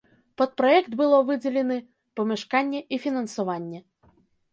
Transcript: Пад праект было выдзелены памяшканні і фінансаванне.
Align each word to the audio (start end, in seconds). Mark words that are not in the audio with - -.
Пад 0.41 0.53
праект 0.59 0.95
было 1.01 1.19
выдзелены 1.27 1.77
памяшканні 2.21 2.81
і 2.97 2.99
фінансаванне. 3.05 3.83